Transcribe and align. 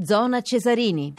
Zona 0.00 0.42
Cesarini. 0.42 1.14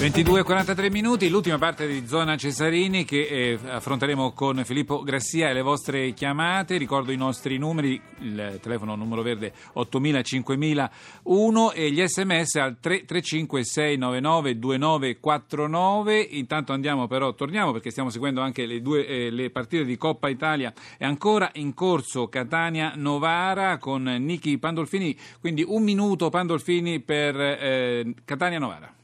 22.43 0.00 0.90
minuti, 0.90 1.28
l'ultima 1.28 1.58
parte 1.58 1.86
di 1.86 2.06
Zona 2.06 2.34
Cesarini 2.34 3.04
che 3.04 3.20
eh, 3.20 3.58
affronteremo 3.62 4.32
con 4.32 4.64
Filippo 4.64 5.02
Grassia 5.02 5.50
e 5.50 5.52
le 5.52 5.60
vostre 5.60 6.14
chiamate. 6.14 6.78
Ricordo 6.78 7.12
i 7.12 7.18
nostri 7.18 7.58
numeri, 7.58 8.00
il 8.20 8.58
telefono 8.62 8.94
numero 8.94 9.20
verde 9.20 9.52
8000 9.74 10.22
5001 10.22 11.72
e 11.72 11.90
gli 11.90 12.02
sms 12.02 12.54
al 12.54 12.78
335 12.80 13.62
699 13.62 14.58
2949. 14.58 16.18
Intanto 16.18 16.72
andiamo 16.72 17.06
però, 17.06 17.34
torniamo 17.34 17.72
perché 17.72 17.90
stiamo 17.90 18.08
seguendo 18.08 18.40
anche 18.40 18.64
le, 18.64 18.80
due, 18.80 19.06
eh, 19.06 19.30
le 19.30 19.50
partite 19.50 19.84
di 19.84 19.98
Coppa 19.98 20.30
Italia. 20.30 20.72
È 20.96 21.04
ancora 21.04 21.50
in 21.56 21.74
corso 21.74 22.26
Catania-Novara 22.28 23.76
con 23.76 24.04
Niki 24.04 24.56
Pandolfini, 24.56 25.14
quindi 25.40 25.62
un 25.62 25.82
minuto 25.82 26.30
Pandolfini 26.30 27.00
per 27.00 27.38
eh, 27.38 28.14
Catania-Novara. 28.24 28.94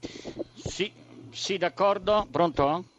Sì, 0.67 0.93
sì, 1.31 1.57
d'accordo. 1.59 2.27
Pronto? 2.31 2.91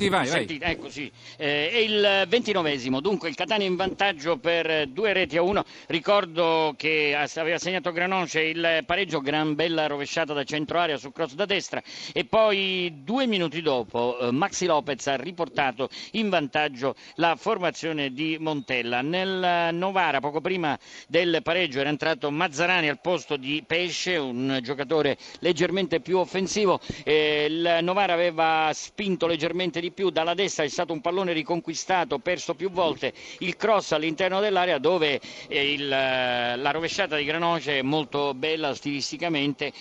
Sì, 0.00 0.08
vai, 0.08 0.26
Senti, 0.26 0.58
ecco 0.58 0.88
sì, 0.88 1.12
eh, 1.36 1.70
è 1.70 1.76
il 1.76 2.24
ventinovesimo, 2.26 3.02
dunque 3.02 3.28
il 3.28 3.34
Catania 3.34 3.66
in 3.66 3.76
vantaggio 3.76 4.38
per 4.38 4.86
due 4.86 5.12
reti 5.12 5.36
a 5.36 5.42
uno. 5.42 5.62
Ricordo 5.88 6.72
che 6.74 7.14
aveva 7.34 7.58
segnato 7.58 7.92
Granoce 7.92 8.40
il 8.40 8.82
pareggio, 8.86 9.20
gran 9.20 9.54
bella 9.54 9.86
rovesciata 9.88 10.32
da 10.32 10.42
centro 10.44 10.78
area 10.78 10.96
su 10.96 11.12
cross 11.12 11.34
da 11.34 11.44
destra 11.44 11.82
e 12.14 12.24
poi 12.24 13.02
due 13.04 13.26
minuti 13.26 13.60
dopo 13.60 14.18
eh, 14.18 14.30
Maxi 14.30 14.64
Lopez 14.64 15.06
ha 15.08 15.16
riportato 15.16 15.90
in 16.12 16.30
vantaggio 16.30 16.94
la 17.16 17.36
formazione 17.36 18.10
di 18.14 18.38
Montella. 18.40 19.02
Nel 19.02 19.74
Novara, 19.74 20.20
poco 20.20 20.40
prima 20.40 20.78
del 21.08 21.40
pareggio, 21.42 21.78
era 21.78 21.90
entrato 21.90 22.30
Mazzarani 22.30 22.88
al 22.88 23.02
posto 23.02 23.36
di 23.36 23.62
Pesce, 23.66 24.16
un 24.16 24.60
giocatore 24.62 25.18
leggermente 25.40 26.00
più 26.00 26.16
offensivo. 26.16 26.80
Eh, 27.04 27.48
il 27.50 27.78
Novara 27.82 28.14
aveva 28.14 28.70
spinto 28.72 29.26
leggermente 29.26 29.78
di 29.78 29.88
più 29.90 30.10
dalla 30.10 30.34
destra 30.34 30.64
è 30.64 30.68
stato 30.68 30.92
un 30.92 31.00
pallone 31.00 31.32
riconquistato, 31.32 32.18
perso 32.18 32.54
più 32.54 32.70
volte, 32.70 33.12
il 33.38 33.56
cross 33.56 33.92
all'interno 33.92 34.40
dell'area 34.40 34.78
dove 34.78 35.20
eh, 35.48 35.72
il, 35.72 35.90
eh, 35.92 36.56
la 36.56 36.70
rovesciata 36.70 37.16
di 37.16 37.24
Granoce 37.24 37.78
è 37.78 37.82
molto 37.82 38.34
bella 38.34 38.74
stilisticamente 38.74 39.72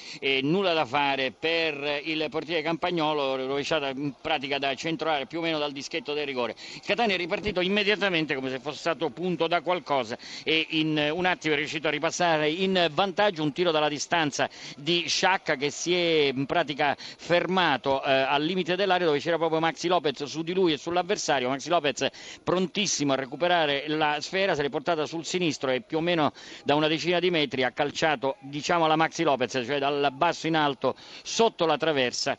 nulla 0.42 0.74
da 0.74 0.86
fare 0.86 1.32
per 1.32 2.02
il 2.04 2.26
portiere 2.30 2.62
Campagnolo, 2.62 3.36
rovesciata 3.46 3.90
in 3.90 4.14
pratica 4.20 4.58
da 4.58 4.74
centro 4.76 5.10
area 5.10 5.26
più 5.26 5.40
o 5.40 5.42
meno 5.42 5.58
dal 5.60 5.72
dischetto 5.72 6.14
del 6.14 6.26
rigore. 6.26 6.56
Catania 6.86 7.16
è 7.16 7.18
ripartito 7.18 7.62
immediatamente 7.62 8.36
come 8.36 8.50
se 8.50 8.60
fosse 8.60 8.78
stato 8.80 9.10
punto 9.10 9.48
da 9.48 9.62
qualcosa 9.62 10.18
e 10.44 10.66
in 10.70 11.12
un 11.14 11.26
attimo 11.26 11.54
è 11.54 11.58
riuscito 11.58 11.88
a 11.88 11.92
ripassare 11.92 12.50
in 12.50 12.90
vantaggio 12.92 13.44
un 13.44 13.52
tiro 13.52 13.72
dalla 13.72 13.90
distanza 13.90 14.50
di 14.76 15.06
Sciacca 15.08 15.56
che 15.56 15.70
si 15.70 15.94
è 15.94 16.32
in 16.34 16.46
pratica 16.46 16.96
fermato 16.98 18.04
eh, 18.04 18.12
al 18.12 18.44
limite 18.44 18.76
dell'area 18.76 19.06
dove 19.06 19.20
c'era 19.20 19.38
proprio 19.38 19.60
Maxi 19.60 19.88
Lopez 19.88 19.99
Lopez 20.00 20.24
su 20.24 20.44
di 20.44 20.54
lui 20.54 20.72
e 20.74 20.78
sull'avversario. 20.78 21.50
Maxi 21.50 21.70
Lopez 21.70 22.08
prontissimo 22.42 23.14
a 23.14 23.16
recuperare 23.16 23.84
la 23.88 24.18
sfera, 24.22 24.56
se 24.56 24.62
l'è 24.62 24.70
portata 24.70 25.06
sul 25.06 25.26
sinistro 25.26 25.70
e 25.72 25.82
più 25.82 25.98
o 25.98 26.02
meno 26.02 26.32
da 26.64 26.76
una 26.76 26.88
decina 26.88 27.20
di 27.20 27.30
metri 27.30 27.64
ha 27.64 27.72
calciato 27.72 28.38
diciamo 28.40 28.88
la 28.88 28.96
Maxi 28.96 29.24
Lopez, 29.24 29.52
cioè 29.66 29.78
dal 29.78 30.12
basso 30.14 30.48
in 30.48 30.56
alto 30.56 30.96
sotto 31.24 31.66
la 31.66 31.78
traversa, 31.78 32.38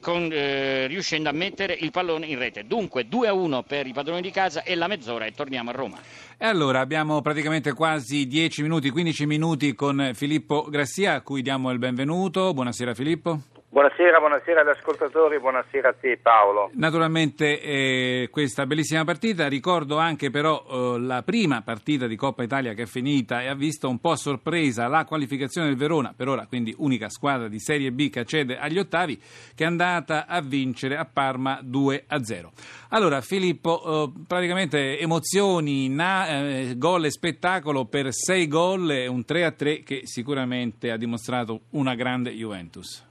con, 0.00 0.28
eh, 0.32 0.88
riuscendo 0.88 1.28
a 1.28 1.32
mettere 1.32 1.76
il 1.78 1.90
pallone 1.92 2.26
in 2.26 2.38
rete. 2.38 2.66
Dunque 2.66 3.06
2 3.06 3.28
a 3.28 3.32
1 3.32 3.62
per 3.62 3.86
i 3.86 3.92
padroni 3.92 4.20
di 4.20 4.30
casa 4.30 4.62
e 4.64 4.74
la 4.74 4.88
mezz'ora 4.88 5.24
e 5.24 5.32
torniamo 5.32 5.70
a 5.70 5.72
Roma. 5.72 5.98
E 6.36 6.46
allora 6.46 6.80
abbiamo 6.80 7.20
praticamente 7.22 7.72
quasi 7.72 8.26
10 8.26 8.62
minuti, 8.62 8.90
15 8.90 9.26
minuti 9.26 9.74
con 9.74 10.10
Filippo 10.14 10.66
Grassia 10.68 11.14
a 11.14 11.20
cui 11.20 11.42
diamo 11.42 11.70
il 11.70 11.78
benvenuto. 11.78 12.52
Buonasera 12.52 12.94
Filippo. 12.94 13.57
Buonasera, 13.70 14.18
buonasera 14.18 14.62
agli 14.62 14.70
ascoltatori, 14.70 15.38
buonasera 15.38 15.90
a 15.90 15.92
te 15.92 16.16
Paolo. 16.16 16.70
Naturalmente 16.72 17.60
eh, 17.60 18.28
questa 18.30 18.64
bellissima 18.64 19.04
partita, 19.04 19.46
ricordo 19.46 19.98
anche 19.98 20.30
però 20.30 20.64
eh, 20.66 20.98
la 21.00 21.22
prima 21.22 21.60
partita 21.60 22.06
di 22.06 22.16
Coppa 22.16 22.42
Italia 22.42 22.72
che 22.72 22.84
è 22.84 22.86
finita 22.86 23.42
e 23.42 23.46
ha 23.48 23.54
visto 23.54 23.86
un 23.86 23.98
po' 23.98 24.12
a 24.12 24.16
sorpresa 24.16 24.88
la 24.88 25.04
qualificazione 25.04 25.68
del 25.68 25.76
Verona, 25.76 26.14
per 26.16 26.28
ora 26.28 26.46
quindi 26.46 26.74
unica 26.78 27.10
squadra 27.10 27.46
di 27.46 27.60
Serie 27.60 27.92
B 27.92 28.08
che 28.08 28.20
accede 28.20 28.56
agli 28.56 28.78
ottavi, 28.78 29.20
che 29.54 29.64
è 29.64 29.66
andata 29.66 30.24
a 30.26 30.40
vincere 30.40 30.96
a 30.96 31.04
Parma 31.04 31.60
2 31.62 32.04
a 32.06 32.24
0. 32.24 32.52
Allora 32.88 33.20
Filippo, 33.20 34.12
eh, 34.14 34.20
praticamente 34.26 34.98
emozioni, 34.98 35.90
na, 35.90 36.26
eh, 36.26 36.74
gol 36.78 37.04
e 37.04 37.10
spettacolo 37.10 37.84
per 37.84 38.14
6 38.14 38.48
gol 38.48 38.90
e 38.90 39.06
un 39.06 39.26
3 39.26 39.44
a 39.44 39.50
3 39.50 39.82
che 39.82 40.00
sicuramente 40.04 40.90
ha 40.90 40.96
dimostrato 40.96 41.60
una 41.72 41.94
grande 41.94 42.30
Juventus. 42.30 43.07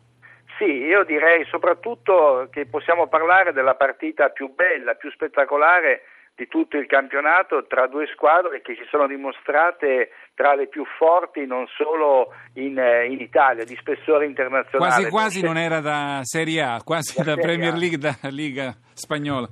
Sì, 0.57 0.65
io 0.65 1.03
direi 1.03 1.45
soprattutto 1.45 2.47
che 2.51 2.65
possiamo 2.65 3.07
parlare 3.07 3.53
della 3.53 3.75
partita 3.75 4.29
più 4.29 4.53
bella, 4.53 4.95
più 4.95 5.11
spettacolare 5.11 6.01
di 6.37 6.47
tutto 6.47 6.77
il 6.77 6.85
campionato 6.85 7.65
tra 7.65 7.87
due 7.87 8.05
squadre 8.13 8.61
che 8.61 8.75
si 8.75 8.85
sono 8.91 9.07
dimostrate 9.07 10.11
tra 10.35 10.53
le 10.53 10.67
più 10.67 10.83
forti 10.97 11.47
non 11.47 11.65
solo 11.67 12.31
in, 12.53 12.77
eh, 12.77 13.05
in 13.05 13.19
Italia, 13.19 13.65
di 13.65 13.75
spessore 13.75 14.25
internazionale. 14.25 14.91
Quasi 14.91 15.09
quasi 15.09 15.41
non 15.41 15.57
era 15.57 15.79
da 15.79 16.19
Serie 16.21 16.61
A, 16.61 16.81
quasi 16.83 17.17
da, 17.17 17.35
da 17.35 17.41
Premier 17.41 17.73
League, 17.73 17.97
da 17.97 18.15
Liga 18.29 18.75
spagnola. 18.93 19.47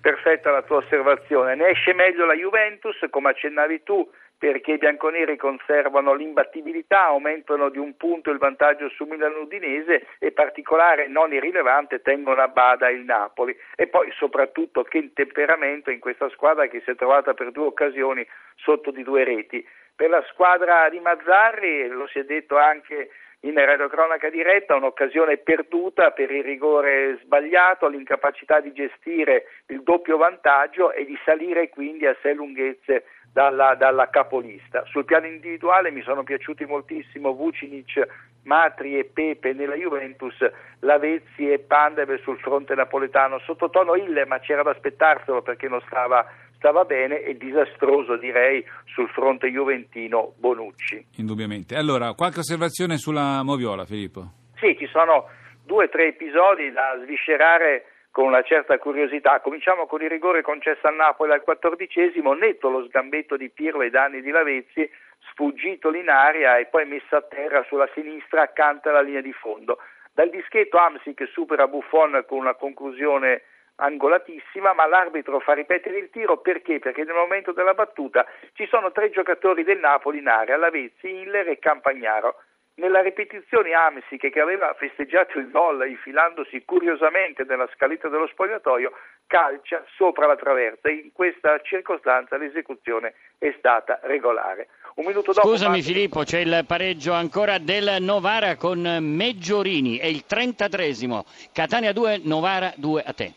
Perfetta 0.00 0.50
la 0.50 0.62
tua 0.62 0.78
osservazione. 0.78 1.56
Ne 1.56 1.68
esce 1.68 1.92
meglio 1.92 2.24
la 2.24 2.34
Juventus, 2.34 2.96
come 3.10 3.30
accennavi 3.30 3.82
tu, 3.82 4.10
perché 4.40 4.72
i 4.72 4.78
bianconeri 4.78 5.36
conservano 5.36 6.14
l'imbattibilità, 6.14 7.02
aumentano 7.02 7.68
di 7.68 7.76
un 7.76 7.94
punto 7.98 8.30
il 8.30 8.38
vantaggio 8.38 8.88
su 8.88 9.04
Milano 9.04 9.40
Udinese 9.40 10.06
e 10.18 10.32
particolare 10.32 11.08
non 11.08 11.30
irrilevante 11.30 12.00
tengono 12.00 12.40
a 12.40 12.48
bada 12.48 12.88
il 12.88 13.04
Napoli 13.04 13.54
e 13.76 13.88
poi 13.88 14.10
soprattutto 14.12 14.82
che 14.82 15.10
temperamento 15.12 15.90
in 15.90 16.00
questa 16.00 16.30
squadra 16.30 16.68
che 16.68 16.80
si 16.80 16.90
è 16.90 16.94
trovata 16.94 17.34
per 17.34 17.50
due 17.50 17.66
occasioni 17.66 18.26
sotto 18.54 18.90
di 18.90 19.02
due 19.02 19.24
reti. 19.24 19.62
Per 19.94 20.08
la 20.08 20.24
squadra 20.30 20.88
di 20.88 21.00
Mazzarri, 21.00 21.88
lo 21.88 22.06
si 22.06 22.20
è 22.20 22.24
detto 22.24 22.56
anche 22.56 23.10
in 23.40 23.54
radiocronaca 23.54 24.28
diretta, 24.28 24.76
un'occasione 24.76 25.38
perduta 25.38 26.12
per 26.12 26.30
il 26.30 26.42
rigore 26.42 27.18
sbagliato, 27.22 27.88
l'incapacità 27.88 28.60
di 28.60 28.72
gestire 28.72 29.46
il 29.66 29.82
doppio 29.82 30.16
vantaggio 30.16 30.92
e 30.92 31.04
di 31.04 31.18
salire 31.24 31.68
quindi 31.68 32.06
a 32.06 32.16
sé 32.20 32.32
lunghezze 32.34 33.04
dalla, 33.32 33.74
dalla, 33.74 34.08
capolista. 34.08 34.84
Sul 34.86 35.04
piano 35.04 35.26
individuale 35.26 35.90
mi 35.90 36.02
sono 36.02 36.22
piaciuti 36.22 36.64
moltissimo 36.64 37.32
Vucinic, 37.34 38.06
Matri 38.44 38.98
e 38.98 39.04
Pepe 39.04 39.52
nella 39.52 39.74
Juventus, 39.74 40.34
Lavezzi 40.80 41.50
e 41.50 41.58
Pandev 41.58 42.20
sul 42.22 42.38
fronte 42.38 42.74
napoletano. 42.74 43.38
Sottotono 43.40 43.94
Ille, 43.94 44.26
ma 44.26 44.38
c'era 44.38 44.62
da 44.62 44.70
aspettarselo 44.70 45.42
perché 45.42 45.68
non 45.68 45.80
stava, 45.86 46.26
stava 46.56 46.84
bene 46.84 47.22
e 47.22 47.36
disastroso 47.36 48.16
direi 48.16 48.64
sul 48.86 49.08
fronte 49.08 49.48
juventino 49.48 50.34
Bonucci. 50.36 51.06
Indubbiamente. 51.16 51.76
Allora, 51.76 52.14
qualche 52.14 52.40
osservazione 52.40 52.96
sulla 52.96 53.42
Moviola, 53.42 53.84
Filippo? 53.84 54.32
Sì, 54.56 54.76
ci 54.76 54.86
sono 54.86 55.28
due 55.64 55.84
o 55.84 55.88
tre 55.88 56.08
episodi 56.08 56.72
da 56.72 56.98
sviscerare 57.02 57.84
con 58.10 58.24
una 58.24 58.42
certa 58.42 58.78
curiosità. 58.78 59.40
Cominciamo 59.40 59.86
con 59.86 60.02
il 60.02 60.10
rigore 60.10 60.42
concesso 60.42 60.86
al 60.86 60.94
Napoli 60.94 61.32
al 61.32 61.42
quattordicesimo, 61.42 62.32
netto 62.34 62.68
lo 62.68 62.84
sgambetto 62.84 63.36
di 63.36 63.50
Pirlo 63.50 63.80
ai 63.80 63.90
danni 63.90 64.20
di 64.20 64.30
Lavezzi, 64.30 64.90
sfuggito 65.30 65.92
in 65.92 66.08
aria 66.08 66.58
e 66.58 66.66
poi 66.66 66.86
messo 66.86 67.16
a 67.16 67.22
terra 67.22 67.62
sulla 67.64 67.88
sinistra 67.94 68.42
accanto 68.42 68.88
alla 68.88 69.00
linea 69.00 69.20
di 69.20 69.32
fondo. 69.32 69.78
Dal 70.12 70.30
dischetto 70.30 70.76
Amsi 70.76 71.14
che 71.14 71.26
supera 71.26 71.68
Buffon 71.68 72.24
con 72.26 72.38
una 72.38 72.54
conclusione 72.54 73.42
angolatissima, 73.76 74.72
ma 74.74 74.86
l'arbitro 74.86 75.38
fa 75.40 75.54
ripetere 75.54 75.98
il 75.98 76.10
tiro 76.10 76.38
perché? 76.38 76.78
Perché 76.78 77.04
nel 77.04 77.14
momento 77.14 77.52
della 77.52 77.74
battuta 77.74 78.26
ci 78.54 78.66
sono 78.66 78.92
tre 78.92 79.10
giocatori 79.10 79.62
del 79.64 79.78
Napoli 79.78 80.18
in 80.18 80.28
area, 80.28 80.56
Lavezzi, 80.56 81.08
Hiller 81.08 81.48
e 81.48 81.58
Campagnaro. 81.58 82.42
Nella 82.80 83.02
ripetizione 83.02 83.74
Amsi 83.74 84.16
che 84.16 84.40
aveva 84.40 84.72
festeggiato 84.72 85.38
il 85.38 85.50
gol 85.50 85.86
infilandosi 85.86 86.64
curiosamente 86.64 87.44
nella 87.44 87.68
scaletta 87.74 88.08
dello 88.08 88.26
spogliatoio 88.28 88.90
calcia 89.26 89.84
sopra 89.96 90.26
la 90.26 90.36
traversa 90.36 90.88
e 90.88 90.94
in 90.94 91.12
questa 91.12 91.60
circostanza 91.60 92.38
l'esecuzione 92.38 93.12
è 93.36 93.54
stata 93.58 94.00
regolare. 94.04 94.68
Un 94.94 95.04
minuto 95.04 95.32
dopo 95.32 95.46
Scusami 95.46 95.76
Marti... 95.76 95.92
Filippo, 95.92 96.22
c'è 96.22 96.38
il 96.38 96.64
pareggio 96.66 97.12
ancora 97.12 97.58
del 97.58 97.98
Novara 98.00 98.56
con 98.56 98.80
Meggiorini, 98.80 99.98
è 99.98 100.06
il 100.06 100.24
33esimo. 100.26 101.24
Catania 101.52 101.92
2, 101.92 102.22
Novara 102.24 102.72
2 102.76 103.02
a 103.02 103.12
te. 103.12 103.34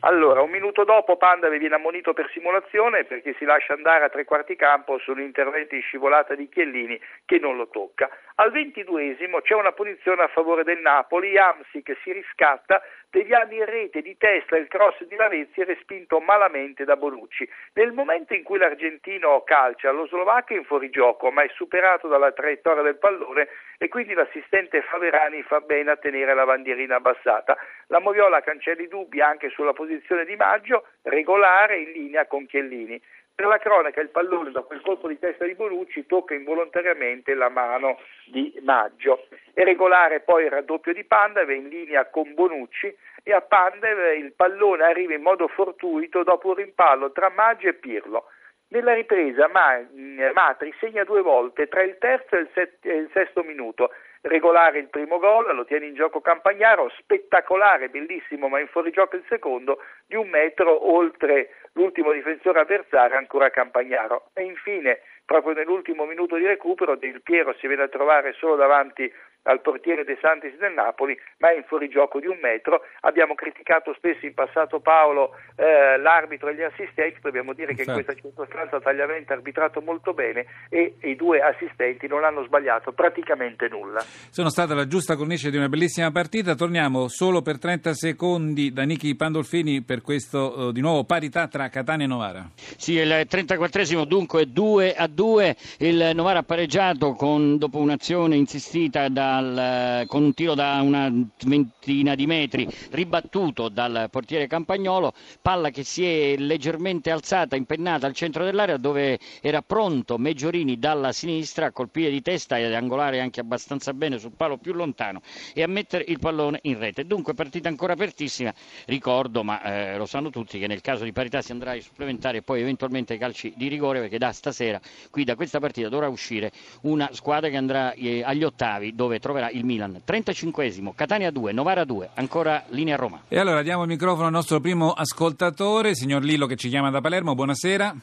Allora, 0.00 0.42
un 0.42 0.50
minuto 0.50 0.84
dopo 0.84 1.16
Pandave 1.16 1.58
viene 1.58 1.76
ammonito 1.76 2.12
per 2.12 2.30
simulazione 2.32 3.04
perché 3.04 3.34
si 3.38 3.44
lascia 3.44 3.72
andare 3.72 4.04
a 4.04 4.08
tre 4.08 4.24
quarti 4.24 4.54
campo 4.56 4.98
su 4.98 5.12
un 5.12 5.20
intervento 5.20 5.74
in 5.74 5.82
scivolata 5.82 6.34
di 6.34 6.48
Chiellini 6.48 7.00
che 7.24 7.38
non 7.38 7.56
lo 7.56 7.68
tocca. 7.68 8.10
Al 8.36 8.50
ventiduesimo 8.50 9.40
c'è 9.40 9.54
una 9.54 9.72
punizione 9.72 10.22
a 10.22 10.28
favore 10.28 10.64
del 10.64 10.80
Napoli, 10.80 11.38
Amsi 11.38 11.82
che 11.82 11.96
si 12.02 12.12
riscatta 12.12 12.82
deviando 13.14 13.54
in 13.54 13.64
rete 13.64 14.02
di 14.02 14.16
testa 14.16 14.56
il 14.56 14.66
cross 14.66 15.00
di 15.04 15.14
Lavezzi 15.14 15.60
e 15.60 15.64
respinto 15.64 16.18
malamente 16.18 16.84
da 16.84 16.96
Bonucci. 16.96 17.48
Nel 17.74 17.92
momento 17.92 18.34
in 18.34 18.42
cui 18.42 18.58
l'argentino 18.58 19.40
calcia, 19.44 19.92
lo 19.92 20.06
slovacco 20.08 20.52
è 20.52 20.56
in 20.56 20.64
fuorigioco, 20.64 21.30
ma 21.30 21.44
è 21.44 21.50
superato 21.54 22.08
dalla 22.08 22.32
traiettoria 22.32 22.82
del 22.82 22.98
pallone 22.98 23.46
e 23.78 23.86
quindi 23.86 24.14
l'assistente 24.14 24.82
Faverani 24.82 25.42
fa 25.42 25.60
bene 25.60 25.92
a 25.92 25.96
tenere 25.96 26.34
la 26.34 26.44
bandierina 26.44 26.96
abbassata. 26.96 27.56
La 27.86 28.00
Moviola 28.00 28.40
cancella 28.40 28.82
i 28.82 28.88
dubbi 28.88 29.20
anche 29.20 29.48
sulla 29.50 29.72
posizione 29.72 30.24
di 30.24 30.34
Maggio, 30.34 30.86
regolare 31.02 31.78
in 31.78 31.92
linea 31.92 32.26
con 32.26 32.46
Chiellini. 32.46 33.00
Per 33.36 33.46
la 33.46 33.58
cronaca 33.58 34.00
il 34.00 34.10
pallone 34.10 34.52
da 34.52 34.60
quel 34.60 34.80
colpo 34.80 35.08
di 35.08 35.18
testa 35.18 35.44
di 35.44 35.56
Bonucci 35.56 36.06
tocca 36.06 36.34
involontariamente 36.34 37.34
la 37.34 37.48
mano 37.48 37.98
di 38.26 38.56
Maggio. 38.62 39.26
È 39.52 39.64
regolare 39.64 40.20
poi 40.20 40.44
il 40.44 40.50
raddoppio 40.50 40.92
di 40.92 41.02
Pandev 41.02 41.50
in 41.50 41.68
linea 41.68 42.08
con 42.10 42.32
Bonucci 42.32 42.96
e 43.24 43.32
a 43.32 43.40
Pandev 43.40 44.16
il 44.18 44.34
pallone 44.34 44.84
arriva 44.84 45.14
in 45.14 45.22
modo 45.22 45.48
fortuito 45.48 46.22
dopo 46.22 46.50
un 46.50 46.54
rimpallo 46.54 47.10
tra 47.10 47.28
Maggio 47.28 47.66
e 47.66 47.74
Pirlo. 47.74 48.26
Nella 48.68 48.94
ripresa 48.94 49.48
Matri 49.48 50.72
segna 50.78 51.02
due 51.02 51.20
volte 51.20 51.66
tra 51.66 51.82
il 51.82 51.98
terzo 51.98 52.36
e 52.36 52.38
il, 52.38 52.50
e 52.82 52.96
il 52.96 53.10
sesto 53.12 53.42
minuto 53.42 53.90
regolare 54.24 54.78
il 54.78 54.88
primo 54.88 55.18
gol, 55.18 55.54
lo 55.54 55.64
tiene 55.64 55.86
in 55.86 55.94
gioco 55.94 56.20
Campagnaro, 56.20 56.90
spettacolare, 56.98 57.88
bellissimo, 57.88 58.48
ma 58.48 58.58
in 58.58 58.68
fuorigioco 58.68 59.16
il 59.16 59.24
secondo, 59.28 59.78
di 60.06 60.16
un 60.16 60.28
metro 60.28 60.92
oltre 60.92 61.50
l'ultimo 61.72 62.12
difensore 62.12 62.60
avversario, 62.60 63.16
ancora 63.16 63.50
Campagnaro. 63.50 64.30
E 64.32 64.44
infine, 64.44 65.00
proprio 65.24 65.54
nell'ultimo 65.54 66.04
minuto 66.06 66.36
di 66.36 66.46
recupero, 66.46 66.96
Del 66.96 67.20
Piero 67.22 67.54
si 67.58 67.66
viene 67.66 67.82
a 67.82 67.88
trovare 67.88 68.32
solo 68.32 68.56
davanti 68.56 69.12
al 69.44 69.60
portiere 69.60 70.04
De 70.04 70.18
Santis 70.20 70.56
del 70.58 70.72
Napoli, 70.72 71.18
ma 71.38 71.50
è 71.50 71.56
in 71.56 71.64
fuorigioco 71.64 72.20
di 72.20 72.26
un 72.26 72.38
metro. 72.40 72.82
Abbiamo 73.00 73.34
criticato 73.34 73.92
spesso 73.94 74.26
in 74.26 74.34
passato 74.34 74.80
Paolo 74.80 75.32
eh, 75.56 75.98
l'arbitro 75.98 76.48
e 76.48 76.54
gli 76.54 76.62
assistenti, 76.62 77.18
dobbiamo 77.20 77.52
dire 77.52 77.74
che 77.74 77.82
in 77.82 77.92
questa 77.92 78.14
circostanza 78.14 78.80
Tagliavente 78.80 79.32
ha 79.32 79.36
arbitrato 79.36 79.80
molto 79.80 80.14
bene 80.14 80.46
e 80.68 80.96
i 81.02 81.16
due 81.16 81.40
assistenti 81.40 82.06
non 82.06 82.24
hanno 82.24 82.44
sbagliato 82.44 82.92
praticamente 82.92 83.68
nulla. 83.68 84.00
Sono 84.30 84.48
stata 84.48 84.74
la 84.74 84.86
giusta 84.86 85.16
cornice 85.16 85.50
di 85.50 85.56
una 85.56 85.68
bellissima 85.68 86.10
partita, 86.10 86.54
torniamo 86.54 87.08
solo 87.08 87.42
per 87.42 87.58
30 87.58 87.94
secondi 87.94 88.72
da 88.72 88.84
Nichi 88.84 89.14
Pandolfini 89.14 89.82
per 89.82 90.00
questo 90.00 90.68
eh, 90.68 90.72
di 90.72 90.80
nuovo 90.80 91.04
parità 91.04 91.48
tra 91.48 91.68
Catania 91.68 92.06
e 92.06 92.08
Novara. 92.08 92.48
Sì, 92.54 92.94
il 92.94 93.26
34 93.28 94.04
dunque 94.04 94.46
2 94.46 94.94
a 94.94 95.06
2, 95.06 95.56
il 95.78 96.10
Novara 96.14 96.40
ha 96.40 96.42
pareggiato 96.42 97.12
con, 97.12 97.58
dopo 97.58 97.78
un'azione 97.78 98.36
insistita 98.36 99.08
da 99.08 99.33
dal, 99.40 100.06
con 100.06 100.22
un 100.22 100.34
tiro 100.34 100.54
da 100.54 100.80
una 100.82 101.12
ventina 101.44 102.14
di 102.14 102.26
metri 102.26 102.68
ribattuto 102.90 103.68
dal 103.68 104.08
portiere 104.10 104.46
Campagnolo, 104.46 105.12
palla 105.40 105.70
che 105.70 105.84
si 105.84 106.04
è 106.04 106.36
leggermente 106.36 107.10
alzata, 107.10 107.56
impennata 107.56 108.06
al 108.06 108.14
centro 108.14 108.44
dell'area 108.44 108.76
dove 108.76 109.18
era 109.40 109.62
pronto 109.62 110.18
Meggiorini 110.18 110.78
dalla 110.78 111.12
sinistra 111.12 111.66
a 111.66 111.72
colpire 111.72 112.10
di 112.10 112.22
testa 112.22 112.58
e 112.58 112.64
ad 112.64 112.74
angolare 112.74 113.20
anche 113.20 113.40
abbastanza 113.40 113.92
bene 113.92 114.18
sul 114.18 114.32
palo 114.36 114.58
più 114.58 114.72
lontano 114.72 115.20
e 115.52 115.62
a 115.62 115.66
mettere 115.66 116.04
il 116.06 116.18
pallone 116.18 116.58
in 116.62 116.78
rete. 116.78 117.06
Dunque 117.06 117.34
partita 117.34 117.68
ancora 117.68 117.94
apertissima, 117.94 118.52
ricordo, 118.86 119.42
ma 119.42 119.62
eh, 119.62 119.96
lo 119.96 120.06
sanno 120.06 120.30
tutti, 120.30 120.58
che 120.58 120.66
nel 120.66 120.80
caso 120.80 121.04
di 121.04 121.12
parità 121.12 121.42
si 121.42 121.52
andrà 121.52 121.72
ai 121.72 121.80
supplementari 121.80 122.38
e 122.38 122.42
poi 122.42 122.60
eventualmente 122.60 123.14
ai 123.14 123.18
calci 123.18 123.52
di 123.56 123.68
rigore 123.68 124.00
perché 124.00 124.18
da 124.18 124.32
stasera 124.32 124.80
qui 125.10 125.24
da 125.24 125.34
questa 125.34 125.58
partita 125.58 125.88
dovrà 125.88 126.08
uscire 126.08 126.50
una 126.82 127.08
squadra 127.12 127.48
che 127.48 127.56
andrà 127.56 127.92
eh, 127.92 128.22
agli 128.22 128.44
ottavi 128.44 128.94
dove 128.94 129.18
troverà 129.24 129.48
il 129.48 129.64
Milan. 129.64 130.02
35esimo, 130.06 130.94
Catania 130.94 131.30
2, 131.30 131.52
Novara 131.52 131.84
2, 131.84 132.10
ancora 132.16 132.62
linea 132.68 132.96
Roma. 132.96 133.22
E 133.28 133.38
allora 133.38 133.62
diamo 133.62 133.80
il 133.80 133.88
microfono 133.88 134.26
al 134.26 134.32
nostro 134.32 134.60
primo 134.60 134.92
ascoltatore, 134.92 135.94
signor 135.94 136.22
Lillo 136.22 136.44
che 136.44 136.56
ci 136.56 136.68
chiama 136.68 136.90
da 136.90 137.00
Palermo, 137.00 137.34
buonasera. 137.34 137.94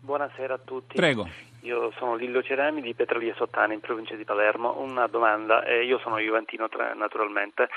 Buonasera 0.00 0.54
a 0.54 0.58
tutti. 0.58 0.96
Prego. 0.96 1.28
Io 1.60 1.92
sono 1.98 2.16
Lillo 2.16 2.42
Cerami 2.42 2.82
di 2.82 2.94
Petralia 2.94 3.32
Sottana 3.36 3.74
in 3.74 3.80
provincia 3.80 4.16
di 4.16 4.24
Palermo. 4.24 4.74
Una 4.80 5.06
domanda, 5.06 5.64
eh, 5.64 5.84
io 5.84 5.98
sono 6.00 6.18
Juventino 6.18 6.68
naturalmente. 6.96 7.68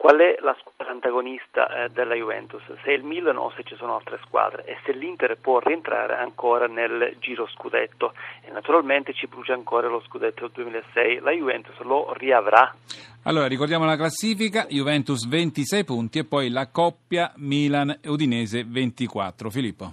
Qual 0.00 0.16
è 0.16 0.38
la 0.40 0.56
squadra 0.58 0.94
antagonista 0.94 1.84
eh, 1.84 1.90
della 1.90 2.14
Juventus? 2.14 2.62
Se 2.64 2.84
è 2.84 2.92
il 2.92 3.02
Milan 3.02 3.36
o 3.36 3.52
se 3.54 3.64
ci 3.64 3.76
sono 3.76 3.96
altre 3.96 4.18
squadre 4.24 4.64
e 4.64 4.78
se 4.82 4.92
l'Inter 4.92 5.36
può 5.38 5.58
rientrare 5.58 6.14
ancora 6.14 6.64
nel 6.64 7.16
giro 7.18 7.46
scudetto 7.46 8.14
e 8.42 8.50
naturalmente 8.50 9.12
ci 9.12 9.26
brucia 9.26 9.52
ancora 9.52 9.88
lo 9.88 10.00
scudetto 10.00 10.48
del 10.48 10.64
2006. 10.64 11.18
La 11.18 11.32
Juventus 11.32 11.78
lo 11.80 12.14
riavrà? 12.14 12.74
Allora, 13.24 13.46
ricordiamo 13.46 13.84
la 13.84 13.96
classifica, 13.96 14.64
Juventus 14.70 15.28
26 15.28 15.84
punti 15.84 16.20
e 16.20 16.24
poi 16.24 16.48
la 16.48 16.70
coppia 16.70 17.34
Milan-Udinese 17.36 18.64
24. 18.66 19.50
Filippo. 19.50 19.92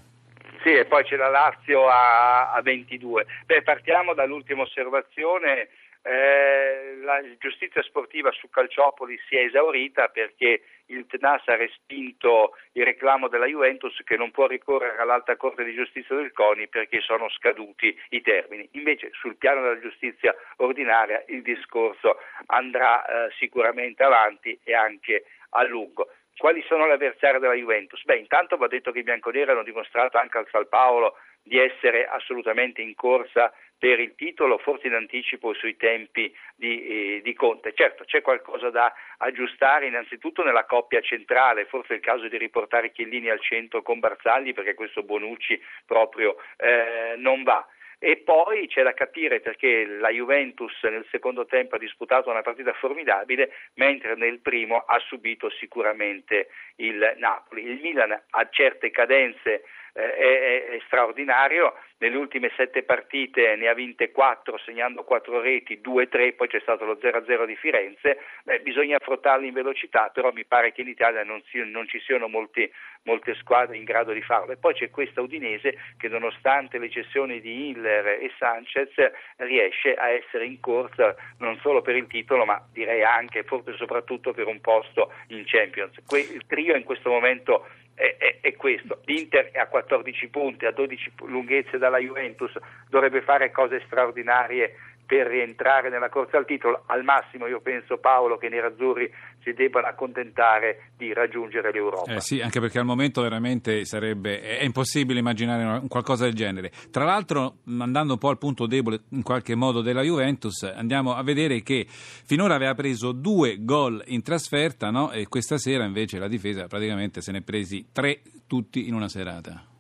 Sì, 0.64 0.70
e 0.70 0.86
poi 0.86 1.04
c'è 1.04 1.18
la 1.18 1.30
Lazio 1.30 1.86
a, 1.86 2.54
a 2.54 2.62
22. 2.62 3.26
Beh, 3.46 3.62
partiamo 3.62 4.14
dall'ultima 4.14 4.62
osservazione. 4.62 5.68
Eh, 6.10 7.00
la 7.04 7.22
giustizia 7.38 7.82
sportiva 7.84 8.32
su 8.32 8.50
Calciopoli 8.50 9.20
si 9.28 9.36
è 9.36 9.42
esaurita 9.42 10.08
perché 10.08 10.62
il 10.86 11.06
TNAS 11.06 11.42
ha 11.48 11.58
respinto 11.58 12.56
il 12.72 12.86
reclamo 12.86 13.28
della 13.28 13.46
Juventus 13.46 13.94
che 14.06 14.16
non 14.16 14.32
può 14.32 14.48
ricorrere 14.48 15.00
all'Alta 15.00 15.36
Corte 15.36 15.66
di 15.66 15.74
Giustizia 15.74 16.16
del 16.16 16.32
CONI 16.32 16.70
perché 16.70 17.02
sono 17.02 17.28
scaduti 17.28 17.94
i 18.12 18.22
termini. 18.22 18.70
Invece 18.74 19.10
sul 19.20 19.36
piano 19.36 19.62
della 19.62 19.82
giustizia 19.82 20.34
ordinaria 20.58 21.26
il 21.28 21.42
discorso 21.42 22.20
andrà 22.46 23.04
eh, 23.04 23.32
sicuramente 23.38 24.04
avanti 24.04 24.58
e 24.64 24.74
anche 24.74 25.26
a 25.50 25.64
lungo. 25.64 26.08
Quali 26.38 26.64
sono 26.68 26.86
le 26.86 26.94
avversarie 26.94 27.40
della 27.40 27.54
Juventus? 27.54 28.02
Beh, 28.06 28.16
intanto 28.16 28.56
va 28.56 28.68
detto 28.68 28.92
che 28.92 29.00
i 29.00 29.04
bianconeri 29.04 29.52
hanno 29.52 29.64
dimostrato 29.64 30.18
anche 30.18 30.38
al 30.38 30.48
San 30.52 30.70
Paolo 30.70 31.18
di 31.48 31.58
essere 31.58 32.06
assolutamente 32.06 32.82
in 32.82 32.94
corsa 32.94 33.54
per 33.78 34.00
il 34.00 34.16
titolo, 34.16 34.58
forse 34.58 34.88
in 34.88 34.94
anticipo 34.94 35.54
sui 35.54 35.78
tempi 35.78 36.36
di, 36.56 36.88
eh, 37.18 37.22
di, 37.22 37.34
Conte. 37.34 37.74
Certo, 37.76 38.06
c'è 38.06 38.22
qualcosa 38.22 38.70
da 38.70 38.92
aggiustare 39.18 39.88
innanzitutto 39.88 40.44
nella 40.44 40.66
coppia 40.66 41.00
centrale, 41.02 41.66
forse 41.66 41.94
è 41.94 41.98
il 41.98 42.02
caso 42.02 42.28
di 42.28 42.38
riportare 42.38 42.92
Chiellini 42.92 43.30
al 43.30 43.40
centro 43.40 43.82
con 43.84 44.00
Barzagli 44.00 44.54
perché 44.54 44.74
questo 44.74 45.04
Bonucci 45.04 45.62
proprio 45.86 46.38
eh, 46.58 47.16
non 47.18 47.44
va. 47.44 47.66
E 48.00 48.18
poi 48.18 48.68
c'è 48.68 48.84
da 48.84 48.94
capire 48.94 49.40
perché 49.40 49.84
la 49.86 50.10
Juventus 50.10 50.72
nel 50.84 51.06
secondo 51.10 51.48
tempo 51.48 51.76
ha 51.76 51.80
disputato 51.80 52.30
una 52.30 52.44
partita 52.44 52.72
formidabile, 52.74 53.52
mentre 53.76 54.16
nel 54.16 54.40
primo 54.40 54.78
ha 54.86 55.00
subito 55.00 55.50
sicuramente 55.50 56.50
il 56.76 57.16
Napoli. 57.18 57.64
Il 57.64 57.80
Milan 57.82 58.12
ha 58.12 58.50
certe 58.50 58.92
cadenze 58.92 59.64
è, 59.98 60.68
è, 60.70 60.80
straordinario, 60.86 61.74
nelle 61.98 62.18
ultime 62.18 62.52
sette 62.56 62.84
partite 62.84 63.56
ne 63.56 63.68
ha 63.68 63.74
vinte 63.74 64.12
quattro 64.12 64.58
segnando 64.60 65.04
quattro 65.04 65.42
reti, 65.42 65.82
due 65.82 66.08
tre, 66.08 66.34
poi 66.34 66.48
c'è 66.48 66.60
stato 66.60 66.86
lo 66.86 67.00
0-0 67.02 67.46
di 67.46 67.56
Firenze, 67.56 68.20
Beh, 68.44 68.60
bisogna 68.60 68.98
affrontarlo 68.98 69.46
in 69.46 69.54
velocità, 69.54 70.10
però 70.14 70.32
mi 70.32 70.46
pare 70.46 70.72
che 70.72 70.82
in 70.82 70.88
Italia 70.88 71.24
non, 71.24 71.42
si, 71.50 71.58
non 71.66 71.88
ci 71.88 72.00
siano 72.02 72.28
molti, 72.28 72.72
molte 73.04 73.34
squadre 73.36 73.76
in 73.76 73.86
grado 73.86 74.12
di 74.12 74.22
farlo. 74.22 74.52
E 74.52 74.58
poi 74.58 74.76
c'è 74.76 74.92
questa 74.92 75.22
Udinese 75.22 75.78
che 75.98 76.08
nonostante 76.08 76.78
le 76.78 76.92
cessioni 76.92 77.42
di 77.42 77.70
Hiller 77.70 78.06
e 78.22 78.32
Sanchez 78.38 78.94
riesce 79.38 79.96
a 79.96 80.10
essere 80.10 80.46
in 80.46 80.60
corsa 80.60 81.16
non 81.40 81.58
solo 81.62 81.82
per 81.82 81.96
il 81.96 82.06
titolo 82.08 82.46
ma 82.46 82.64
direi 82.72 83.04
anche, 83.04 83.44
forse 83.44 83.74
soprattutto 83.74 84.32
per 84.34 84.46
un 84.46 84.62
posto 84.62 85.12
in 85.30 85.44
Champions. 85.46 85.98
il 86.12 86.46
trio 86.46 86.76
in 86.76 86.84
questo 86.84 87.10
momento 87.10 87.66
è, 87.98 88.16
è, 88.18 88.38
è, 88.42 88.56
questo. 88.56 89.02
L'Inter 89.06 89.50
è 89.52 89.58
a 89.58 89.68
14 89.68 89.87
punti, 90.30 90.66
a 90.66 90.72
12 90.72 91.12
lunghezze 91.26 91.78
dalla 91.78 92.00
Juventus, 92.00 92.52
dovrebbe 92.90 93.22
fare 93.22 93.52
cose 93.52 93.82
straordinarie 93.86 94.76
per 95.08 95.26
rientrare 95.26 95.90
nella 95.90 96.10
corsa 96.10 96.38
al 96.38 96.46
titolo. 96.46 96.84
Al 96.88 97.04
massimo 97.04 97.48
io 97.48 97.62
penso 97.62 97.98
Paolo 97.98 98.38
che 98.38 98.48
i 98.48 98.50
nerazzurri 98.50 99.10
si 99.42 99.54
debbano 99.54 99.88
accontentare 99.88 100.90
di 100.98 101.14
raggiungere 101.14 101.72
l'Europa. 101.72 102.16
Eh 102.16 102.20
sì, 102.20 102.42
anche 102.42 102.60
perché 102.60 102.78
al 102.80 102.86
momento 102.86 103.22
veramente 103.22 103.86
sarebbe 103.86 104.42
è 104.42 104.64
impossibile 104.64 105.20
immaginare 105.20 105.82
qualcosa 105.88 106.26
del 106.26 106.34
genere. 106.34 106.72
Tra 106.92 107.06
l'altro, 107.06 107.60
andando 107.80 108.14
un 108.14 108.20
po' 108.20 108.28
al 108.28 108.38
punto 108.38 108.68
debole 108.68 109.04
in 109.12 109.24
qualche 109.24 109.56
modo 109.56 109.82
della 109.82 110.02
Juventus, 110.02 110.64
andiamo 110.64 111.16
a 111.16 111.24
vedere 111.24 111.62
che 111.62 111.86
finora 111.88 112.56
aveva 112.56 112.74
preso 112.74 113.14
due 113.14 113.64
gol 113.64 114.04
in 114.08 114.22
trasferta, 114.22 114.90
no? 114.92 115.12
E 115.12 115.28
questa 115.30 115.58
sera 115.58 115.86
invece 115.86 116.20
la 116.20 116.28
difesa 116.28 116.68
praticamente 116.68 117.22
se 117.22 117.32
ne 117.32 117.38
è 117.38 117.42
presi 117.42 117.88
tre 117.94 118.20
tutti 118.46 118.90
in 118.90 118.94
una 118.94 119.08
serata. 119.08 119.76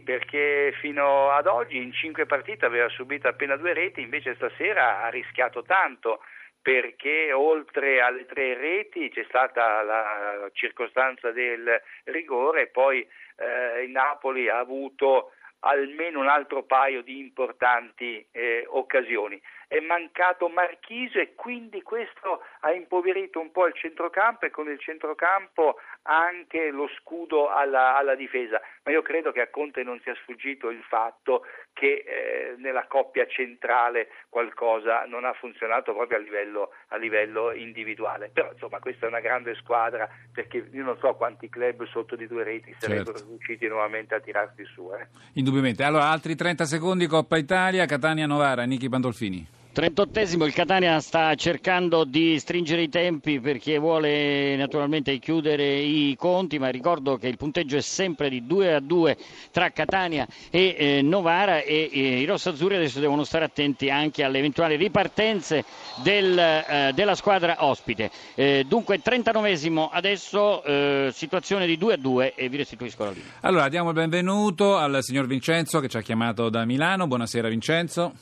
Perché 0.00 0.72
fino 0.80 1.30
ad 1.30 1.46
oggi 1.46 1.76
in 1.76 1.92
cinque 1.92 2.26
partite 2.26 2.66
aveva 2.66 2.88
subito 2.88 3.28
appena 3.28 3.56
due 3.56 3.72
reti, 3.72 4.00
invece 4.00 4.34
stasera 4.34 5.02
ha 5.02 5.08
rischiato 5.08 5.62
tanto 5.62 6.20
perché 6.62 7.32
oltre 7.32 8.00
alle 8.00 8.26
tre 8.26 8.54
reti 8.54 9.08
c'è 9.10 9.24
stata 9.28 9.82
la 9.82 10.48
circostanza 10.52 11.30
del 11.30 11.80
rigore 12.04 12.62
e 12.62 12.66
poi 12.66 13.00
eh, 13.36 13.82
il 13.84 13.90
Napoli 13.90 14.48
ha 14.48 14.58
avuto 14.58 15.32
almeno 15.60 16.20
un 16.20 16.28
altro 16.28 16.62
paio 16.64 17.02
di 17.02 17.18
importanti 17.18 18.26
eh, 18.30 18.64
occasioni. 18.68 19.40
È 19.70 19.78
mancato 19.78 20.48
Marchisio 20.48 21.20
e 21.20 21.36
quindi 21.36 21.80
questo 21.82 22.42
ha 22.62 22.72
impoverito 22.72 23.38
un 23.38 23.52
po' 23.52 23.68
il 23.68 23.74
centrocampo 23.74 24.44
e 24.44 24.50
con 24.50 24.68
il 24.68 24.80
centrocampo 24.80 25.76
anche 26.02 26.70
lo 26.70 26.88
scudo 26.98 27.48
alla, 27.48 27.96
alla 27.96 28.16
difesa. 28.16 28.60
Ma 28.82 28.90
io 28.90 29.00
credo 29.02 29.30
che 29.30 29.42
a 29.42 29.48
Conte 29.48 29.84
non 29.84 30.00
sia 30.02 30.12
sfuggito 30.22 30.70
il 30.70 30.82
fatto 30.88 31.46
che 31.72 32.02
eh, 32.04 32.54
nella 32.58 32.86
coppia 32.88 33.28
centrale 33.28 34.08
qualcosa 34.28 35.04
non 35.04 35.24
ha 35.24 35.32
funzionato 35.34 35.94
proprio 35.94 36.18
a 36.18 36.20
livello, 36.20 36.72
a 36.88 36.96
livello, 36.96 37.52
individuale. 37.52 38.30
Però 38.34 38.50
insomma 38.50 38.80
questa 38.80 39.06
è 39.06 39.08
una 39.08 39.20
grande 39.20 39.54
squadra 39.54 40.08
perché 40.32 40.68
io 40.72 40.82
non 40.82 40.98
so 40.98 41.14
quanti 41.14 41.48
club 41.48 41.86
sotto 41.86 42.16
di 42.16 42.26
due 42.26 42.42
reti 42.42 42.74
sarebbero 42.76 43.18
certo. 43.18 43.28
riusciti 43.28 43.68
nuovamente 43.68 44.16
a 44.16 44.20
tirarsi 44.20 44.64
su. 44.64 44.90
Eh. 44.98 45.06
Indubbiamente. 45.34 45.84
Allora 45.84 46.06
altri 46.06 46.34
30 46.34 46.64
secondi 46.64 47.06
Coppa 47.06 47.36
Italia, 47.36 47.86
Catania 47.86 48.26
Novara, 48.26 48.64
Nichi 48.64 48.88
Pandolfini. 48.88 49.58
38esimo, 49.72 50.46
il 50.46 50.52
Catania 50.52 50.98
sta 51.00 51.32
cercando 51.36 52.02
di 52.02 52.40
stringere 52.40 52.82
i 52.82 52.88
tempi 52.88 53.38
perché 53.38 53.78
vuole 53.78 54.56
naturalmente 54.56 55.16
chiudere 55.18 55.78
i 55.78 56.16
conti, 56.18 56.58
ma 56.58 56.68
ricordo 56.70 57.16
che 57.16 57.28
il 57.28 57.36
punteggio 57.36 57.76
è 57.76 57.80
sempre 57.80 58.28
di 58.28 58.44
2 58.44 58.74
a 58.74 58.80
2 58.80 59.16
tra 59.52 59.70
Catania 59.70 60.26
e 60.50 60.74
eh, 60.76 61.02
Novara 61.02 61.60
e 61.60 61.88
eh, 61.92 62.20
i 62.20 62.24
rossazzurri 62.24 62.74
adesso 62.74 62.98
devono 62.98 63.22
stare 63.22 63.44
attenti 63.44 63.90
anche 63.90 64.24
alle 64.24 64.38
eventuali 64.38 64.74
ripartenze 64.74 65.64
del, 66.02 66.36
eh, 66.36 66.90
della 66.92 67.14
squadra 67.14 67.64
ospite. 67.64 68.10
Eh, 68.34 68.64
dunque 68.66 69.00
39esimo 69.00 69.88
adesso, 69.92 70.64
eh, 70.64 71.10
situazione 71.12 71.66
di 71.66 71.78
2 71.78 71.94
a 71.94 71.96
2 71.96 72.34
e 72.34 72.48
vi 72.48 72.56
restituisco 72.56 73.04
la 73.04 73.10
linea. 73.10 73.28
Allora 73.42 73.68
diamo 73.68 73.90
il 73.90 73.94
benvenuto 73.94 74.76
al 74.76 74.98
signor 75.00 75.28
Vincenzo 75.28 75.78
che 75.78 75.88
ci 75.88 75.96
ha 75.96 76.02
chiamato 76.02 76.48
da 76.48 76.64
Milano. 76.64 77.06
Buonasera 77.06 77.48
Vincenzo. 77.48 78.14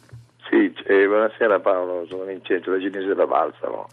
Eh, 0.90 1.06
buonasera 1.06 1.60
Paolo, 1.60 2.06
sono 2.06 2.24
Vincenzo, 2.24 2.70
la 2.70 2.80
Cinese 2.80 3.14
da 3.14 3.26
Balsamo. 3.26 3.88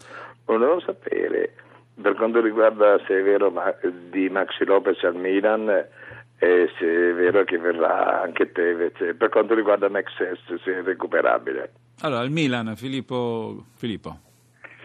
Volevo 0.46 0.80
sapere, 0.80 1.52
per 2.00 2.14
quanto 2.14 2.40
riguarda 2.40 2.98
se 3.04 3.18
è 3.18 3.22
vero 3.22 3.50
ma, 3.50 3.70
di 3.82 4.30
Maxi 4.30 4.64
Lopez 4.64 5.04
al 5.04 5.14
Milan, 5.14 5.68
e 5.68 6.70
se 6.78 7.10
è 7.10 7.12
vero 7.12 7.44
che 7.44 7.58
verrà 7.58 8.22
anche 8.22 8.50
Tevez, 8.50 9.14
per 9.14 9.28
quanto 9.28 9.52
riguarda 9.52 9.90
Max 9.90 10.08
se 10.46 10.72
è 10.72 10.80
recuperabile. 10.80 11.70
Allora, 12.00 12.22
al 12.22 12.30
Milan, 12.30 12.74
Filippo. 12.76 13.66
Filippo. 13.76 14.16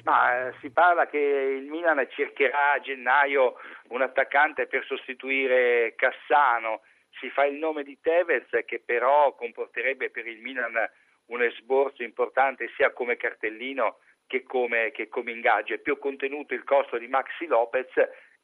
Ma, 0.03 0.47
eh, 0.47 0.53
si 0.59 0.69
parla 0.69 1.07
che 1.07 1.17
il 1.17 1.69
Milan 1.69 2.05
cercherà 2.09 2.73
a 2.73 2.81
gennaio 2.81 3.53
un 3.87 4.01
attaccante 4.01 4.67
per 4.67 4.83
sostituire 4.83 5.93
Cassano, 5.95 6.81
si 7.21 7.29
fa 7.29 7.45
il 7.45 7.55
nome 7.55 7.83
di 7.83 7.97
Tevez 8.01 8.49
che 8.65 8.81
però 8.83 9.33
comporterebbe 9.33 10.09
per 10.09 10.27
il 10.27 10.41
Milan 10.41 10.73
un 11.31 11.41
esborso 11.41 12.03
importante 12.03 12.69
sia 12.75 12.91
come 12.91 13.17
cartellino 13.17 13.97
che 14.27 14.43
come, 14.43 14.91
che 14.91 15.07
come 15.09 15.31
ingaggio. 15.31 15.73
È 15.73 15.79
più 15.79 15.97
contenuto 15.97 16.53
il 16.53 16.63
costo 16.63 16.97
di 16.97 17.07
Maxi 17.07 17.47
Lopez 17.47 17.91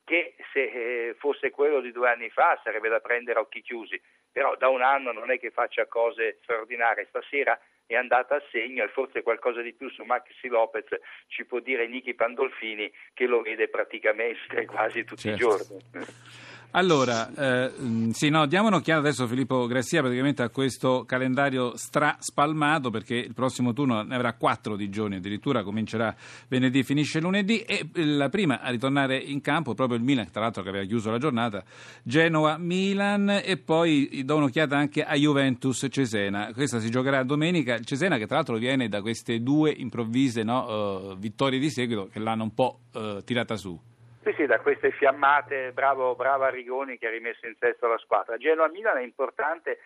che 0.03 0.35
se 0.53 0.63
eh, 0.63 1.15
fosse 1.19 1.51
quello 1.51 1.81
di 1.81 1.91
due 1.91 2.09
anni 2.09 2.29
fa 2.29 2.59
sarebbe 2.63 2.87
da 2.89 2.99
prendere 2.99 3.39
a 3.39 3.41
occhi 3.41 3.61
chiusi, 3.61 4.01
però 4.31 4.55
da 4.55 4.69
un 4.69 4.81
anno 4.81 5.11
non 5.11 5.31
è 5.31 5.39
che 5.39 5.51
faccia 5.51 5.85
cose 5.85 6.39
straordinarie. 6.41 7.07
Stasera 7.09 7.59
è 7.85 7.95
andata 7.95 8.35
a 8.35 8.43
segno 8.51 8.83
e 8.83 8.89
forse 8.89 9.21
qualcosa 9.21 9.61
di 9.61 9.73
più 9.73 9.89
su 9.89 10.03
Maxi 10.03 10.47
Lopez 10.47 10.87
ci 11.27 11.45
può 11.45 11.59
dire 11.59 11.87
Nichi 11.87 12.13
Pandolfini 12.13 12.91
che 13.13 13.25
lo 13.25 13.41
vede 13.41 13.69
praticamente 13.69 14.65
quasi 14.67 15.03
tutti 15.03 15.21
certo. 15.21 15.35
i 15.35 15.39
giorni. 15.39 15.85
Allora, 16.71 17.33
eh, 17.33 17.71
sì, 18.11 18.29
no, 18.29 18.45
diamo 18.45 18.67
un'occhiata 18.67 18.99
adesso 18.99 19.25
Filippo 19.25 19.65
Grassia 19.65 20.01
praticamente 20.01 20.43
a 20.43 20.49
questo 20.49 21.05
calendario 21.05 21.75
stra-spalmato 21.75 22.91
perché 22.91 23.15
il 23.15 23.33
prossimo 23.33 23.73
turno 23.73 24.03
ne 24.03 24.13
avrà 24.13 24.33
quattro 24.33 24.75
di 24.75 24.89
giorni, 24.89 25.15
addirittura 25.15 25.63
comincerà 25.63 26.15
venerdì 26.47 26.83
finisce 26.83 27.19
lunedì 27.19 27.61
e 27.61 27.87
la 27.93 28.29
prima 28.29 28.61
a 28.61 28.69
ritornare 28.69 29.17
in 29.17 29.41
campo 29.41 29.71
è 29.71 29.75
proprio 29.75 29.97
il 29.97 30.03
Milan, 30.03 30.29
tra 30.29 30.41
l'altro 30.41 30.61
che 30.61 30.69
aveva 30.69 30.85
chiuso 30.85 31.09
la 31.09 31.17
giornata, 31.17 31.63
Genova-Milan 32.03 33.41
e 33.43 33.57
poi 33.57 34.21
do 34.23 34.35
un'occhiata 34.35 34.77
anche 34.77 35.03
a 35.03 35.15
Juventus-Cesena. 35.15 36.51
Questa 36.53 36.79
si 36.79 36.91
giocherà 36.91 37.23
domenica, 37.23 37.79
Cesena 37.79 38.17
che 38.17 38.27
tra 38.27 38.35
l'altro 38.35 38.57
viene 38.57 38.87
da 38.87 39.01
queste 39.01 39.41
due 39.41 39.71
improvvise 39.71 40.43
no, 40.43 41.11
uh, 41.11 41.17
vittorie 41.17 41.59
di 41.59 41.71
seguito 41.71 42.07
che 42.11 42.19
l'hanno 42.19 42.43
un 42.43 42.53
po' 42.53 42.81
uh, 42.93 43.23
tirata 43.23 43.55
su. 43.55 43.79
Sì, 44.27 44.33
sì, 44.33 44.45
da 44.45 44.59
queste 44.59 44.91
fiammate, 44.91 45.71
bravo, 45.71 46.13
bravo 46.13 46.43
Arrigoni 46.43 46.97
che 46.97 47.07
ha 47.07 47.11
rimesso 47.11 47.47
in 47.47 47.55
sesto 47.57 47.87
la 47.87 47.97
squadra. 47.97 48.35
Genoa-Milan 48.35 48.97
è 48.97 49.01
importante 49.01 49.79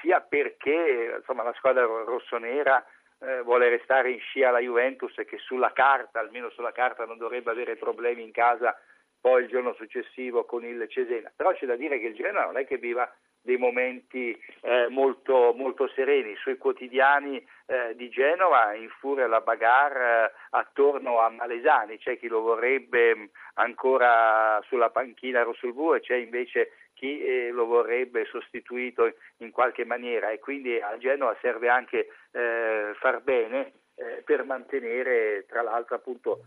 sia 0.00 0.20
perché 0.20 1.16
insomma, 1.16 1.42
la 1.42 1.52
squadra 1.54 1.82
rossonera 1.84 2.86
eh, 3.18 3.42
vuole 3.42 3.68
restare 3.68 4.12
in 4.12 4.20
scia 4.20 4.50
alla 4.50 4.60
Juventus 4.60 5.18
e 5.18 5.24
che 5.24 5.38
sulla 5.38 5.72
carta, 5.72 6.20
almeno 6.20 6.48
sulla 6.50 6.70
carta, 6.70 7.06
non 7.06 7.18
dovrebbe 7.18 7.50
avere 7.50 7.74
problemi 7.74 8.22
in 8.22 8.30
casa 8.30 8.78
poi 9.20 9.42
il 9.42 9.48
giorno 9.48 9.72
successivo 9.72 10.44
con 10.44 10.64
il 10.64 10.86
Cesena. 10.88 11.32
Però 11.34 11.52
c'è 11.52 11.66
da 11.66 11.74
dire 11.74 11.98
che 11.98 12.06
il 12.06 12.14
Genoa 12.14 12.44
non 12.44 12.56
è 12.56 12.64
che 12.68 12.76
viva 12.76 13.12
dei 13.42 13.56
momenti 13.56 14.38
eh, 14.62 14.88
molto, 14.88 15.52
molto, 15.56 15.88
sereni. 15.88 16.34
Sui 16.36 16.56
quotidiani 16.56 17.44
eh, 17.66 17.94
di 17.96 18.08
Genova 18.08 18.74
in 18.74 18.88
furia 18.88 19.26
la 19.26 19.40
bagarre 19.40 20.26
eh, 20.26 20.32
attorno 20.50 21.20
a 21.20 21.30
Malesani, 21.30 21.98
c'è 21.98 22.18
chi 22.18 22.28
lo 22.28 22.40
vorrebbe 22.40 23.14
mh, 23.14 23.30
ancora 23.54 24.60
sulla 24.66 24.90
panchina 24.90 25.42
Rossulbù 25.42 25.94
e 25.94 26.00
c'è 26.00 26.16
invece 26.16 26.72
chi 26.94 27.22
eh, 27.22 27.50
lo 27.50 27.66
vorrebbe 27.66 28.24
sostituito 28.26 29.12
in 29.38 29.50
qualche 29.50 29.84
maniera. 29.84 30.30
E 30.30 30.38
quindi 30.38 30.78
a 30.80 30.96
Genova 30.98 31.36
serve 31.40 31.68
anche 31.68 32.08
eh, 32.32 32.92
far 32.98 33.22
bene 33.22 33.72
eh, 33.94 34.22
per 34.24 34.44
mantenere 34.44 35.46
tra 35.48 35.62
l'altro 35.62 35.96
appunto 35.96 36.42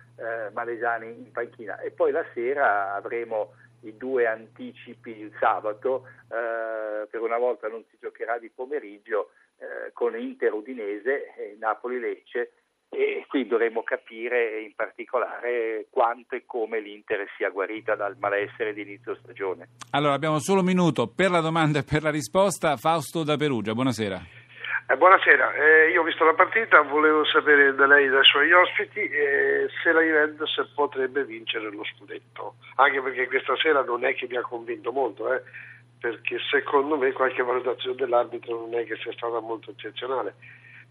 Malesani 0.54 1.08
in 1.08 1.32
panchina. 1.32 1.80
E 1.80 1.90
poi 1.92 2.12
la 2.12 2.24
sera 2.34 2.94
avremo 2.94 3.54
i 3.82 3.98
due 3.98 4.28
anticipi 4.28 5.18
il 5.18 5.32
sabato, 5.40 6.06
eh, 6.30 7.08
per 7.08 7.22
una 7.22 7.38
volta 7.38 7.68
non 7.68 7.84
si 7.90 7.98
giocherà 8.00 8.38
di 8.38 8.50
pomeriggio 8.50 9.32
eh, 9.58 9.92
con 9.94 10.18
Inter 10.20 10.54
Udinese 10.54 11.34
e 11.36 11.56
Napoli 11.60 12.00
Lecce 12.00 12.54
e 12.94 13.26
qui 13.30 13.48
dovremo 13.48 13.84
capire 13.84 14.60
in 14.62 14.74
particolare 14.76 15.88
quanto 15.90 16.36
e 16.36 16.44
come 16.46 16.82
l'Inter 16.82 17.26
sia 17.38 17.50
guarita 17.50 17.96
dal 17.96 18.18
malessere 18.20 18.74
di 18.74 18.82
inizio 18.82 19.16
stagione. 19.16 19.70
Allora 19.92 20.14
abbiamo 20.14 20.40
solo 20.40 20.60
un 20.60 20.66
minuto 20.66 21.08
per 21.08 21.32
la 21.32 21.40
domanda 21.40 21.80
e 21.80 21.84
per 21.84 22.04
la 22.04 22.12
risposta. 22.12 22.76
Fausto 22.76 23.24
da 23.24 23.38
Perugia, 23.38 23.74
buonasera. 23.74 24.41
Eh, 24.88 24.98
buonasera, 24.98 25.54
eh, 25.54 25.92
io 25.92 26.02
ho 26.02 26.04
visto 26.04 26.26
la 26.26 26.34
partita, 26.34 26.82
volevo 26.82 27.24
sapere 27.26 27.74
da 27.76 27.86
lei 27.86 28.08
e 28.08 28.10
dai 28.10 28.24
suoi 28.26 28.52
ospiti 28.52 29.00
eh, 29.00 29.68
se 29.82 29.92
la 29.92 30.02
Juventus 30.02 30.72
potrebbe 30.76 31.24
vincere 31.24 31.72
lo 31.72 31.84
scudetto, 31.96 32.56
anche 32.76 33.02
perché 33.02 33.28
questa 33.28 33.56
sera 33.58 33.84
non 33.84 34.04
è 34.04 34.14
che 34.16 34.28
mi 34.30 34.36
ha 34.36 34.42
convinto 34.42 34.92
molto, 34.92 35.34
eh, 35.34 35.42
perché 36.00 36.38
secondo 36.50 36.98
me 36.98 37.12
qualche 37.14 37.44
valutazione 37.44 37.96
dell'arbitro 37.96 38.60
non 38.60 38.76
è 38.76 38.86
che 38.86 38.98
sia 38.98 39.14
stata 39.14 39.40
molto 39.40 39.72
eccezionale 39.72 40.36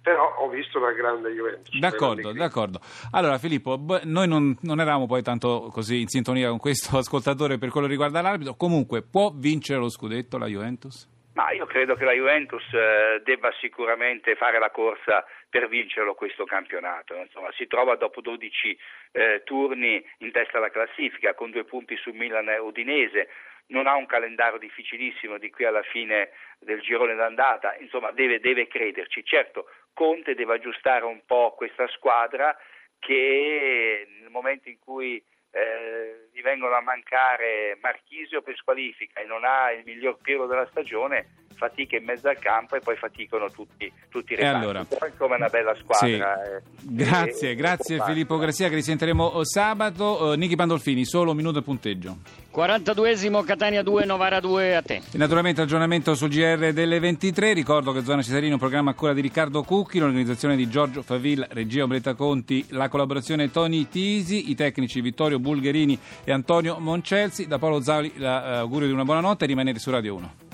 però 0.02 0.34
ho 0.38 0.48
visto 0.48 0.78
una 0.78 0.92
grande 0.92 1.30
Juventus. 1.30 1.78
D'accordo, 1.78 2.32
d'accordo. 2.32 2.80
Allora 3.10 3.38
Filippo, 3.38 3.78
noi 4.04 4.26
non, 4.26 4.56
non, 4.62 4.80
eravamo 4.80 5.06
poi 5.06 5.22
tanto 5.22 5.68
così 5.70 6.00
in 6.00 6.08
sintonia 6.08 6.48
con 6.48 6.58
questo 6.58 6.96
ascoltatore 6.98 7.58
per 7.58 7.68
quello 7.68 7.86
che 7.86 7.92
riguarda 7.92 8.22
l'arbitro, 8.22 8.54
comunque 8.54 9.02
può 9.02 9.30
vincere 9.34 9.78
lo 9.78 9.88
scudetto 9.88 10.38
la 10.38 10.46
Juventus? 10.46 11.06
Ma 11.34 11.52
io 11.52 11.64
credo 11.66 11.94
che 11.94 12.04
la 12.04 12.12
Juventus 12.12 12.64
eh, 12.72 13.20
debba 13.22 13.52
sicuramente 13.60 14.34
fare 14.34 14.58
la 14.58 14.70
corsa 14.70 15.24
per 15.48 15.68
vincerlo 15.68 16.14
questo 16.14 16.44
campionato. 16.44 17.14
Insomma, 17.14 17.52
si 17.52 17.68
trova 17.68 17.94
dopo 17.94 18.20
12 18.20 18.78
eh, 19.12 19.42
turni 19.44 20.04
in 20.18 20.32
testa 20.32 20.58
alla 20.58 20.70
classifica 20.70 21.34
con 21.34 21.50
due 21.50 21.64
punti 21.64 21.96
su 21.96 22.10
Milan 22.10 22.48
e 22.48 22.58
Udinese. 22.58 23.28
Non 23.68 23.86
ha 23.86 23.94
un 23.94 24.06
calendario 24.06 24.58
difficilissimo 24.58 25.38
di 25.38 25.50
qui 25.50 25.64
alla 25.64 25.82
fine 25.82 26.30
del 26.58 26.80
girone 26.80 27.14
d'andata, 27.14 27.76
insomma 27.78 28.10
deve, 28.10 28.40
deve 28.40 28.66
crederci. 28.66 29.24
Certo, 29.24 29.66
Conte 29.94 30.34
deve 30.34 30.54
aggiustare 30.54 31.04
un 31.04 31.20
po' 31.24 31.54
questa 31.56 31.86
squadra 31.88 32.56
che 32.98 34.06
nel 34.20 34.30
momento 34.30 34.68
in 34.68 34.78
cui 34.80 35.22
eh, 35.52 36.28
gli 36.32 36.42
vengono 36.42 36.74
a 36.74 36.80
mancare 36.80 37.78
Marchisio 37.80 38.42
per 38.42 38.56
squalifica 38.56 39.20
e 39.20 39.24
non 39.24 39.44
ha 39.44 39.70
il 39.72 39.82
miglior 39.84 40.18
Piero 40.20 40.46
della 40.46 40.66
stagione, 40.70 41.48
fatica 41.60 41.98
in 41.98 42.04
mezzo 42.04 42.26
al 42.26 42.38
campo 42.38 42.74
e 42.74 42.80
poi 42.80 42.96
faticano 42.96 43.50
tutti, 43.50 43.92
tutti 44.08 44.32
i 44.32 44.36
reparti. 44.36 44.64
Allora, 44.64 44.86
è 44.88 45.34
una 45.36 45.48
bella 45.48 45.76
squadra. 45.78 46.40
Sì. 46.42 46.56
Eh, 46.56 46.62
grazie, 46.80 47.50
e, 47.50 47.54
grazie 47.54 47.96
e 47.96 48.02
Filippo 48.02 48.38
Gracia 48.38 48.70
che 48.70 48.76
risentiremo 48.76 49.44
sabato. 49.44 50.24
Uh, 50.24 50.32
Nichi 50.32 50.56
Pandolfini, 50.56 51.04
solo 51.04 51.32
un 51.32 51.36
minuto 51.36 51.58
e 51.58 51.62
punteggio. 51.62 52.16
42esimo 52.54 53.44
Catania 53.44 53.82
2, 53.82 54.06
Novara 54.06 54.40
2 54.40 54.74
a 54.74 54.82
te. 54.82 55.02
E 55.12 55.18
naturalmente 55.18 55.60
aggiornamento 55.60 56.14
sul 56.14 56.30
GR 56.30 56.72
delle 56.72 56.98
23. 56.98 57.52
Ricordo 57.52 57.92
che 57.92 58.02
Zona 58.02 58.22
Cesarino 58.22 58.52
è 58.52 58.54
un 58.54 58.58
programma 58.58 58.92
a 58.92 58.94
cura 58.94 59.12
di 59.12 59.20
Riccardo 59.20 59.62
Cucchi, 59.62 59.98
l'organizzazione 59.98 60.56
di 60.56 60.66
Giorgio 60.68 61.02
Favilla, 61.02 61.46
regia 61.50 61.82
Ombretta 61.82 62.14
Conti, 62.14 62.64
la 62.70 62.88
collaborazione 62.88 63.50
Tony 63.50 63.86
Tisi, 63.88 64.50
i 64.50 64.54
tecnici 64.54 65.02
Vittorio 65.02 65.38
Bulgherini 65.38 65.98
e 66.24 66.32
Antonio 66.32 66.78
Moncelsi. 66.78 67.46
Da 67.46 67.58
Paolo 67.58 67.82
Zauli 67.82 68.14
l'augurio 68.16 68.88
di 68.88 68.94
una 68.94 69.04
buona 69.04 69.20
notte 69.20 69.44
e 69.44 69.46
rimanete 69.46 69.78
su 69.78 69.90
Radio 69.90 70.14
1. 70.14 70.49